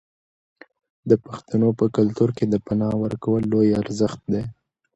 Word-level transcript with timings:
د 1.09 1.11
پښتنو 1.25 1.69
په 1.79 1.85
کلتور 1.97 2.29
کې 2.37 2.45
د 2.47 2.55
پنا 2.65 2.89
ورکول 3.03 3.43
لوی 3.51 3.69
ارزښت 3.81 4.21
دی. 4.33 4.43